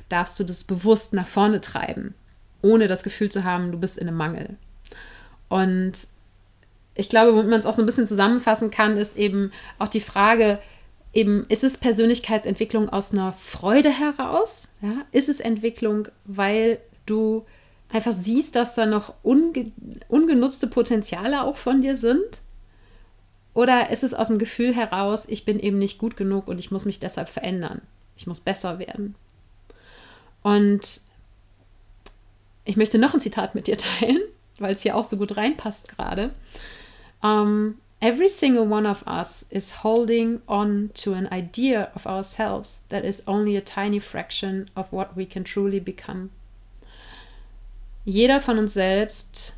darfst 0.08 0.38
du 0.40 0.44
das 0.44 0.64
bewusst 0.64 1.12
nach 1.12 1.26
vorne 1.26 1.60
treiben, 1.60 2.14
ohne 2.62 2.88
das 2.88 3.04
Gefühl 3.04 3.30
zu 3.30 3.44
haben, 3.44 3.70
du 3.70 3.78
bist 3.78 3.98
in 3.98 4.08
einem 4.08 4.16
Mangel. 4.16 4.56
Und 5.48 5.92
ich 6.94 7.08
glaube, 7.08 7.32
womit 7.32 7.48
man 7.48 7.58
es 7.58 7.66
auch 7.66 7.72
so 7.72 7.82
ein 7.82 7.86
bisschen 7.86 8.06
zusammenfassen 8.06 8.70
kann, 8.70 8.96
ist 8.96 9.16
eben 9.16 9.52
auch 9.78 9.88
die 9.88 10.00
Frage, 10.00 10.58
eben, 11.12 11.46
ist 11.48 11.64
es 11.64 11.78
Persönlichkeitsentwicklung 11.78 12.88
aus 12.88 13.12
einer 13.12 13.32
Freude 13.32 13.90
heraus? 13.90 14.74
Ja? 14.82 15.06
Ist 15.12 15.28
es 15.28 15.40
Entwicklung, 15.40 16.08
weil 16.24 16.78
du 17.06 17.46
einfach 17.88 18.12
siehst, 18.12 18.54
dass 18.54 18.74
da 18.74 18.86
noch 18.86 19.14
unge 19.22 19.72
ungenutzte 20.08 20.66
Potenziale 20.66 21.42
auch 21.42 21.56
von 21.56 21.80
dir 21.80 21.96
sind? 21.96 22.40
Oder 23.54 23.90
ist 23.90 24.04
es 24.04 24.14
aus 24.14 24.28
dem 24.28 24.38
Gefühl 24.38 24.74
heraus, 24.74 25.26
ich 25.28 25.44
bin 25.44 25.58
eben 25.58 25.78
nicht 25.78 25.98
gut 25.98 26.16
genug 26.16 26.48
und 26.48 26.60
ich 26.60 26.70
muss 26.70 26.84
mich 26.84 27.00
deshalb 27.00 27.28
verändern? 27.28 27.80
Ich 28.16 28.26
muss 28.26 28.40
besser 28.40 28.78
werden. 28.78 29.14
Und 30.42 31.00
ich 32.64 32.76
möchte 32.76 32.98
noch 32.98 33.14
ein 33.14 33.20
Zitat 33.20 33.54
mit 33.54 33.66
dir 33.66 33.78
teilen, 33.78 34.20
weil 34.58 34.74
es 34.74 34.82
hier 34.82 34.96
auch 34.96 35.04
so 35.04 35.16
gut 35.16 35.36
reinpasst 35.36 35.88
gerade. 35.88 36.30
Um, 37.22 37.78
every 38.00 38.28
single 38.28 38.70
one 38.70 38.88
of 38.88 39.04
us 39.06 39.42
is 39.50 39.82
holding 39.82 40.40
on 40.46 40.90
to 40.94 41.14
an 41.14 41.28
idea 41.32 41.90
of 41.94 42.06
ourselves 42.06 42.86
that 42.88 43.04
is 43.04 43.22
only 43.26 43.56
a 43.56 43.60
tiny 43.60 44.00
fraction 44.00 44.70
of 44.76 44.92
what 44.92 45.16
we 45.16 45.26
can 45.26 45.44
truly 45.44 45.80
become. 45.80 46.30
Jeder 48.04 48.40
von 48.40 48.58
uns 48.58 48.72
selbst 48.72 49.54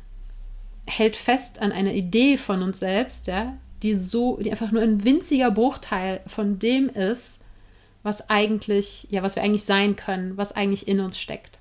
hält 0.85 1.15
fest 1.15 1.59
an 1.59 1.71
einer 1.71 1.93
Idee 1.93 2.37
von 2.37 2.61
uns 2.63 2.79
selbst, 2.79 3.27
ja, 3.27 3.57
die 3.81 3.95
so, 3.95 4.37
die 4.37 4.51
einfach 4.51 4.71
nur 4.71 4.81
ein 4.81 5.03
winziger 5.05 5.51
Bruchteil 5.51 6.21
von 6.27 6.59
dem 6.59 6.89
ist, 6.89 7.39
was 8.03 8.29
eigentlich, 8.29 9.07
ja, 9.09 9.23
was 9.23 9.35
wir 9.35 9.43
eigentlich 9.43 9.63
sein 9.63 9.95
können, 9.95 10.35
was 10.37 10.51
eigentlich 10.51 10.87
in 10.87 10.99
uns 10.99 11.19
steckt. 11.19 11.59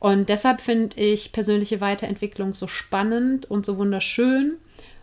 Und 0.00 0.30
deshalb 0.30 0.62
finde 0.62 0.98
ich 0.98 1.30
persönliche 1.30 1.80
Weiterentwicklung 1.80 2.54
so 2.54 2.66
spannend 2.66 3.48
und 3.48 3.66
so 3.66 3.76
wunderschön, 3.76 4.56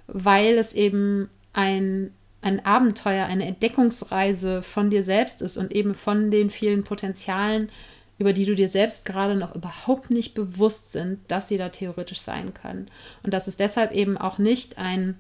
weil 0.08 0.58
es 0.58 0.74
eben 0.74 1.30
ein, 1.54 2.12
ein 2.42 2.66
Abenteuer, 2.66 3.27
eine 3.27 3.46
Entdeckungsreise 3.46 4.63
von 4.63 4.89
dir 4.89 5.04
selbst 5.04 5.42
ist 5.44 5.58
und 5.58 5.72
eben 5.72 5.94
von 5.94 6.32
den 6.32 6.50
vielen 6.50 6.84
Potenzialen, 6.84 7.70
über 8.18 8.34
die 8.34 8.46
du 8.46 8.56
dir 8.56 8.68
selbst 8.68 9.06
gerade 9.06 9.36
noch 9.36 9.56
überhaupt 9.56 10.10
nicht 10.10 10.34
bewusst 10.34 10.92
sind, 10.92 11.20
dass 11.27 11.48
sie 11.48 11.58
da 11.58 11.70
theoretisch 11.70 12.22
sein 12.22 12.56
können. 12.56 12.89
Und 13.24 13.36
dass 13.36 13.46
es 13.46 13.56
deshalb 13.56 13.92
eben 13.92 14.18
auch 14.18 14.39
nicht 14.39 14.80
ein 14.80 15.16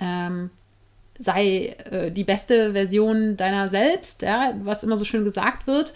ähm, 0.00 0.50
sei 1.18 1.76
äh, 1.90 2.10
die 2.10 2.24
beste 2.24 2.72
Version 2.72 3.36
deiner 3.36 3.68
selbst, 3.68 4.22
ja, 4.22 4.54
was 4.62 4.82
immer 4.82 4.96
so 4.96 5.04
schön 5.04 5.24
gesagt 5.24 5.66
wird, 5.66 5.94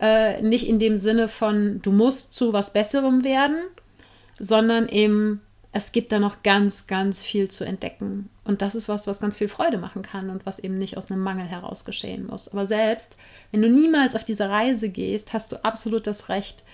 äh, 0.00 0.40
nicht 0.42 0.68
in 0.68 0.78
dem 0.78 0.96
Sinne 0.96 1.28
von 1.28 1.80
du 1.82 1.92
musst 1.92 2.34
zu 2.34 2.52
was 2.52 2.72
Besserem 2.72 3.24
werden, 3.24 3.58
sondern 4.38 4.88
eben 4.88 5.40
es 5.72 5.92
gibt 5.92 6.10
da 6.10 6.18
noch 6.18 6.42
ganz, 6.42 6.88
ganz 6.88 7.22
viel 7.22 7.48
zu 7.48 7.64
entdecken. 7.64 8.28
Und 8.44 8.60
das 8.60 8.74
ist 8.74 8.88
was, 8.88 9.06
was 9.06 9.20
ganz 9.20 9.36
viel 9.36 9.48
Freude 9.48 9.78
machen 9.78 10.02
kann 10.02 10.30
und 10.30 10.44
was 10.44 10.58
eben 10.58 10.78
nicht 10.78 10.96
aus 10.96 11.10
einem 11.10 11.22
Mangel 11.22 11.46
heraus 11.46 11.84
geschehen 11.84 12.26
muss. 12.26 12.48
Aber 12.48 12.66
selbst, 12.66 13.16
wenn 13.52 13.62
du 13.62 13.70
niemals 13.70 14.16
auf 14.16 14.24
diese 14.24 14.48
Reise 14.48 14.88
gehst, 14.88 15.32
hast 15.32 15.52
du 15.52 15.64
absolut 15.64 16.08
das 16.08 16.28
Recht, 16.28 16.64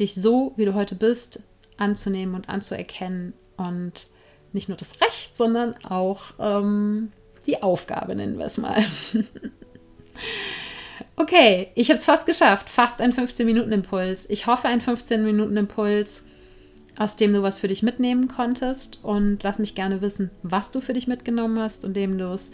dich 0.00 0.14
so, 0.14 0.54
wie 0.56 0.64
du 0.64 0.74
heute 0.74 0.96
bist, 0.96 1.40
anzunehmen 1.76 2.34
und 2.34 2.48
anzuerkennen. 2.48 3.34
Und 3.56 4.08
nicht 4.52 4.68
nur 4.68 4.76
das 4.76 5.00
Recht, 5.00 5.36
sondern 5.36 5.74
auch 5.84 6.34
ähm, 6.40 7.12
die 7.46 7.62
Aufgabe, 7.62 8.14
nennen 8.14 8.38
wir 8.38 8.46
es 8.46 8.58
mal. 8.58 8.84
okay, 11.16 11.68
ich 11.74 11.88
habe 11.88 11.98
es 11.98 12.04
fast 12.04 12.26
geschafft. 12.26 12.70
Fast 12.70 13.00
ein 13.00 13.12
15-Minuten-Impuls. 13.12 14.28
Ich 14.30 14.46
hoffe, 14.46 14.68
ein 14.68 14.80
15-Minuten-Impuls 14.80 16.24
aus 16.98 17.16
dem 17.16 17.32
du 17.32 17.42
was 17.42 17.58
für 17.58 17.68
dich 17.68 17.82
mitnehmen 17.82 18.28
konntest. 18.28 19.02
Und 19.02 19.42
lass 19.42 19.58
mich 19.58 19.74
gerne 19.74 20.00
wissen, 20.00 20.30
was 20.42 20.70
du 20.70 20.80
für 20.80 20.92
dich 20.92 21.06
mitgenommen 21.06 21.58
hast, 21.58 21.84
indem 21.84 22.18
du 22.18 22.32
es 22.32 22.50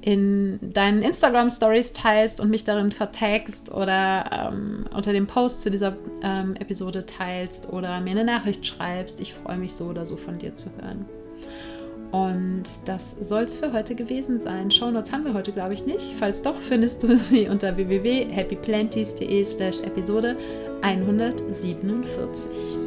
in 0.00 0.58
deinen 0.62 1.02
Instagram 1.02 1.50
Stories 1.50 1.92
teilst 1.92 2.40
und 2.40 2.50
mich 2.50 2.64
darin 2.64 2.92
vertagst 2.92 3.72
oder 3.72 4.50
ähm, 4.52 4.84
unter 4.94 5.12
dem 5.12 5.26
Post 5.26 5.62
zu 5.62 5.70
dieser 5.70 5.96
ähm, 6.22 6.54
Episode 6.56 7.04
teilst 7.04 7.72
oder 7.72 8.00
mir 8.00 8.12
eine 8.12 8.24
Nachricht 8.24 8.66
schreibst. 8.66 9.20
Ich 9.20 9.34
freue 9.34 9.58
mich 9.58 9.72
so 9.72 9.86
oder 9.86 10.06
so 10.06 10.16
von 10.16 10.38
dir 10.38 10.54
zu 10.54 10.70
hören. 10.80 11.06
Und 12.10 12.64
das 12.86 13.16
soll 13.20 13.42
es 13.42 13.58
für 13.58 13.72
heute 13.72 13.94
gewesen 13.94 14.40
sein. 14.40 14.70
Shownotes 14.70 15.12
haben 15.12 15.24
wir 15.24 15.34
heute, 15.34 15.52
glaube 15.52 15.74
ich, 15.74 15.84
nicht. 15.84 16.14
Falls 16.18 16.40
doch, 16.40 16.56
findest 16.56 17.02
du 17.02 17.16
sie 17.18 17.48
unter 17.48 17.76
www.happyplanties.de 17.76 19.44
slash 19.44 19.80
Episode 19.82 20.36
147. 20.82 22.78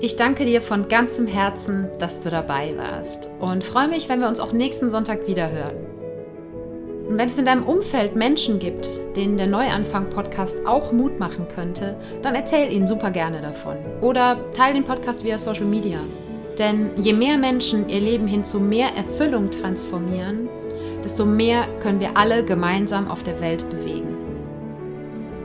Ich 0.00 0.16
danke 0.16 0.44
dir 0.44 0.60
von 0.60 0.88
ganzem 0.88 1.26
Herzen, 1.26 1.88
dass 1.98 2.20
du 2.20 2.30
dabei 2.30 2.76
warst 2.76 3.30
und 3.40 3.62
freue 3.62 3.88
mich, 3.88 4.08
wenn 4.08 4.20
wir 4.20 4.28
uns 4.28 4.40
auch 4.40 4.52
nächsten 4.52 4.90
Sonntag 4.90 5.28
wieder 5.28 5.50
hören. 5.50 5.76
Und 7.08 7.18
wenn 7.18 7.28
es 7.28 7.38
in 7.38 7.46
deinem 7.46 7.64
Umfeld 7.64 8.16
Menschen 8.16 8.58
gibt, 8.58 9.00
denen 9.16 9.36
der 9.36 9.46
Neuanfang-Podcast 9.46 10.66
auch 10.66 10.92
Mut 10.92 11.18
machen 11.18 11.46
könnte, 11.54 11.96
dann 12.22 12.34
erzähl 12.34 12.72
ihnen 12.72 12.86
super 12.86 13.10
gerne 13.10 13.40
davon. 13.40 13.76
Oder 14.00 14.38
teile 14.52 14.74
den 14.74 14.84
Podcast 14.84 15.24
via 15.24 15.38
Social 15.38 15.66
Media. 15.66 15.98
Denn 16.58 16.90
je 16.96 17.12
mehr 17.12 17.38
Menschen 17.38 17.88
ihr 17.88 18.00
Leben 18.00 18.26
hin 18.26 18.44
zu 18.44 18.60
mehr 18.60 18.94
Erfüllung 18.96 19.50
transformieren, 19.50 20.48
desto 21.02 21.24
mehr 21.24 21.66
können 21.80 22.00
wir 22.00 22.16
alle 22.16 22.44
gemeinsam 22.44 23.10
auf 23.10 23.22
der 23.22 23.40
Welt 23.40 23.68
bewegen. 23.70 24.16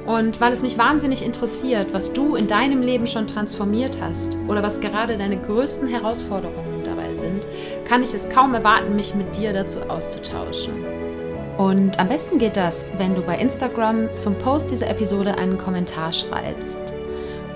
Und 0.05 0.39
weil 0.39 0.53
es 0.53 0.61
mich 0.61 0.77
wahnsinnig 0.77 1.25
interessiert, 1.25 1.93
was 1.93 2.13
du 2.13 2.35
in 2.35 2.47
deinem 2.47 2.81
Leben 2.81 3.07
schon 3.07 3.27
transformiert 3.27 3.97
hast 4.01 4.37
oder 4.47 4.63
was 4.63 4.79
gerade 4.79 5.17
deine 5.17 5.37
größten 5.37 5.89
Herausforderungen 5.89 6.81
dabei 6.85 7.13
sind, 7.15 7.45
kann 7.85 8.03
ich 8.03 8.13
es 8.13 8.29
kaum 8.29 8.53
erwarten, 8.53 8.95
mich 8.95 9.15
mit 9.15 9.37
dir 9.37 9.51
dazu 9.51 9.81
auszutauschen. 9.81 10.73
Und 11.57 11.99
am 11.99 12.07
besten 12.07 12.37
geht 12.37 12.55
das, 12.55 12.85
wenn 12.97 13.15
du 13.15 13.21
bei 13.21 13.37
Instagram 13.37 14.15
zum 14.15 14.35
Post 14.35 14.71
dieser 14.71 14.89
Episode 14.89 15.37
einen 15.37 15.57
Kommentar 15.57 16.13
schreibst. 16.13 16.79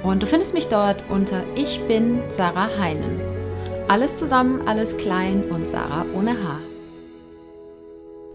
Und 0.04 0.22
du 0.22 0.28
findest 0.28 0.54
mich 0.54 0.68
dort 0.68 1.06
unter 1.10 1.46
Ich 1.56 1.80
bin 1.88 2.22
Sarah 2.28 2.70
Heinen. 2.80 3.31
Alles 3.92 4.16
zusammen, 4.16 4.66
alles 4.70 4.96
klein 4.96 5.52
und 5.52 5.68
Sarah 5.68 6.06
ohne 6.14 6.32
Haar. 6.42 6.62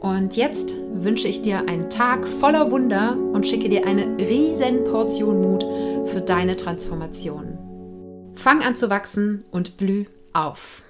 Und 0.01 0.37
jetzt 0.37 0.77
wünsche 0.93 1.29
ich 1.29 1.41
dir 1.41 1.67
einen 1.67 1.89
Tag 1.89 2.29
voller 2.29 2.71
Wunder 2.71 3.17
und 3.17 3.47
schicke 3.47 3.71
dir 3.71 3.87
eine 3.87 4.19
riesen 4.19 4.85
Portion 4.85 5.41
Mut 5.41 5.65
für 6.11 6.21
deine 6.21 6.57
Transformation. 6.57 7.57
Fang 8.35 8.63
an 8.63 8.77
zu 8.77 8.91
wachsen 8.91 9.47
und 9.51 9.79
blüh 9.79 10.05
auf. 10.35 10.83